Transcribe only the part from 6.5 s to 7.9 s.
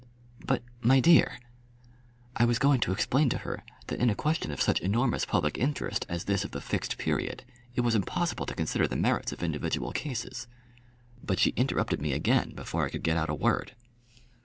Fixed Period it